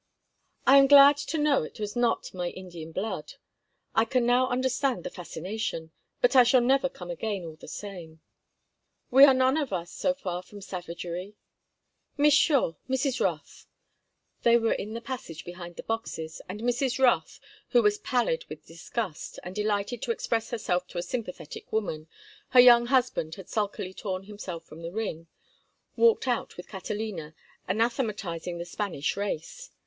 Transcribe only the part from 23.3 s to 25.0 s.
had sulkily torn himself from the